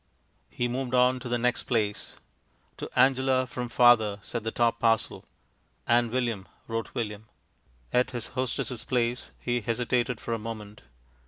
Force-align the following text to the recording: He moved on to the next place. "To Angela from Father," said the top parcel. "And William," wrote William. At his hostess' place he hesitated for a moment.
He 0.49 0.67
moved 0.67 0.95
on 0.95 1.19
to 1.19 1.29
the 1.29 1.37
next 1.37 1.65
place. 1.65 2.15
"To 2.77 2.89
Angela 2.95 3.45
from 3.45 3.69
Father," 3.69 4.17
said 4.23 4.43
the 4.43 4.49
top 4.49 4.79
parcel. 4.79 5.25
"And 5.85 6.09
William," 6.09 6.47
wrote 6.67 6.95
William. 6.95 7.27
At 7.93 8.09
his 8.09 8.29
hostess' 8.29 8.83
place 8.83 9.27
he 9.39 9.61
hesitated 9.61 10.19
for 10.19 10.33
a 10.33 10.39
moment. 10.39 10.81